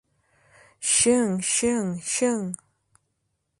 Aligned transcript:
Чыҥ-чыҥ-чыҥ!.. 0.93 2.41